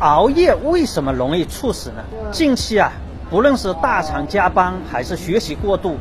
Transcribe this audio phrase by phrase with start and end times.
[0.00, 2.02] 熬夜为什么容易猝死呢？
[2.32, 2.92] 近期啊，
[3.30, 5.98] 不论是大厂加班还是学习过度，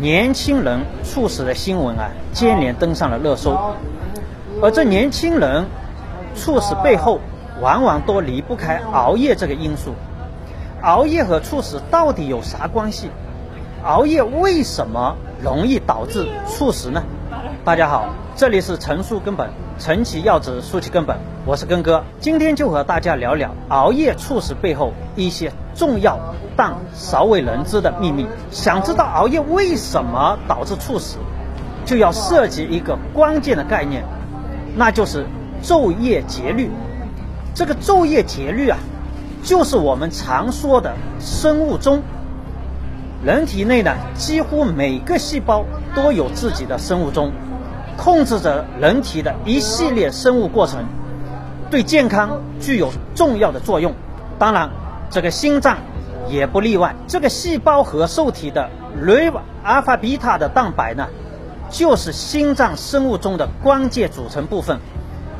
[0.00, 3.56] 年轻人猝死的新闻啊，接连登上了热搜。
[4.60, 5.66] 而这年轻人
[6.34, 7.20] 猝死背后，
[7.60, 9.94] 往往都离不开熬夜这个因素。
[10.82, 13.10] 熬夜和猝死到底有啥关系？
[13.84, 17.04] 熬夜为什么容易导致猝死呢？
[17.62, 26.18] 大家好，这里是陈述根本，陈其要旨，说其根本，我是根哥，今天就和大家聊聊熬夜猝死背后一些重要
[26.56, 28.26] 但少为人知的秘密。
[28.50, 31.18] 想知道熬夜为什么导致猝死，
[31.84, 34.04] 就要涉及一个关键的概念，
[34.74, 35.26] 那就是
[35.62, 36.70] 昼夜节律。
[37.54, 38.78] 这个昼夜节律啊。
[39.42, 42.02] 就是我们常说的生物钟。
[43.24, 47.32] 人体内呢，几乎每个细胞都有自己的生物钟，
[48.02, 50.86] 控制着人体的一系列生物过程，
[51.70, 53.92] 对健康具有重要的作用。
[54.38, 54.70] 当然，
[55.10, 55.76] 这个心脏
[56.26, 56.96] 也不例外。
[57.06, 58.70] 这个细胞核受体的
[59.02, 59.30] 雷
[59.62, 61.08] 阿尔法贝塔的蛋白呢，
[61.68, 64.80] 就是心脏生物中的关键组成部分。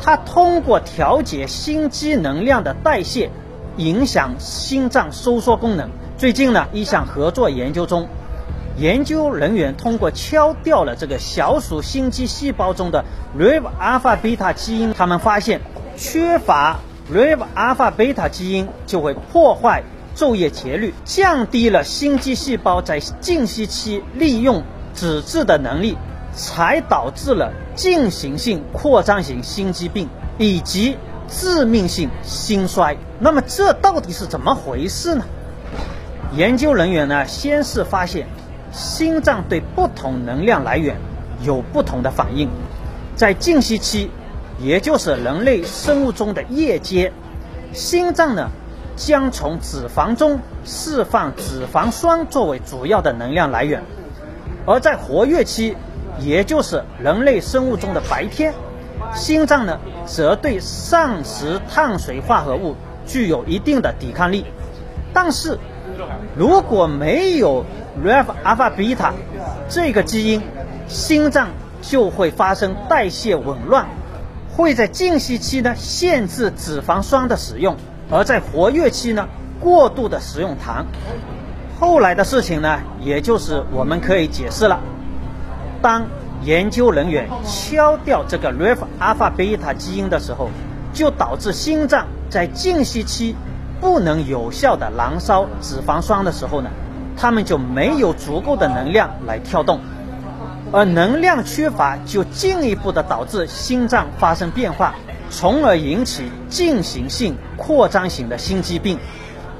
[0.00, 3.30] 它通过调节心肌能量的代谢。
[3.76, 5.90] 影响心脏收缩功能。
[6.16, 8.06] 最近呢，一项合作研究中，
[8.76, 13.04] 研究人员通过敲掉了这个小鼠心肌细胞中的
[13.38, 15.60] RAV 阿尔法贝塔基因，他们发现
[15.96, 16.80] 缺乏
[17.12, 19.82] RAV 阿尔法贝塔基因就会破坏
[20.16, 24.62] 昼夜节律，降低了心肌细胞在静息期利用
[24.94, 25.96] 脂质的能力，
[26.32, 30.96] 才导致了进行性扩张型心肌病以及。
[31.26, 35.24] 致命性心衰，那么这到底是怎么回事呢？
[36.36, 38.26] 研究人员呢，先是发现
[38.74, 40.96] 心脏对不同能量来源
[41.40, 42.50] 有不同的反应，
[43.14, 44.10] 在静息期，
[44.58, 47.12] 也就是人类生物钟的夜间，
[47.72, 48.50] 心脏呢
[48.96, 53.84] 将从脂肪中释放脂肪酸作为主要的能量来源，
[54.66, 55.76] 而在活跃期，
[56.18, 58.54] 也就是人类生物钟的白天。
[59.14, 62.74] 心脏呢，则对膳食碳水化合物
[63.06, 64.46] 具有一定的抵抗力，
[65.12, 65.58] 但是
[66.36, 67.64] 如果没有
[68.02, 69.12] RAV 阿尔法贝塔
[69.68, 70.42] 这个基因，
[70.88, 71.48] 心脏
[71.82, 73.86] 就会发生代谢紊乱，
[74.56, 77.76] 会在静息期呢限制脂肪酸的使用，
[78.10, 79.28] 而在活跃期呢
[79.60, 80.86] 过度的使用糖。
[81.78, 84.80] 后来的事情呢，也就是我们可以解释了，
[85.82, 86.06] 当。
[86.42, 90.50] 研究人员敲掉这个 RAV 阿尔法贝塔基因的时候，
[90.92, 93.34] 就导致心脏在静息期
[93.80, 96.68] 不能有效的燃烧脂肪酸的时候呢，
[97.16, 99.80] 他们就没有足够的能量来跳动，
[100.72, 104.94] 而能量缺乏就进一步的导致心脏发生变化，
[105.30, 108.98] 从而引起进行性扩张型的心肌病。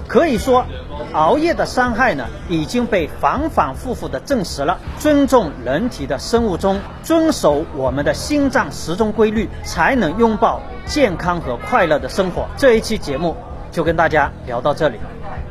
[0.06, 0.66] 可以说，
[1.14, 4.78] 熬夜的伤害呢已经被反反复复的证实了。
[4.98, 12.46] 尊重人体的生物钟，遵守我们的心脏时钟规律，才能拥抱健康和快乐的生活。
[12.58, 13.34] 这一期节目
[13.70, 14.98] 就跟大家聊到这里，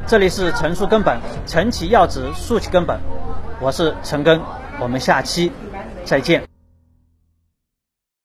[0.06, 3.00] 这里是陈述根本，陈其要旨，述其根本，
[3.60, 4.40] 我是陈根，
[4.80, 5.52] 我们下期
[6.04, 6.53] 再见。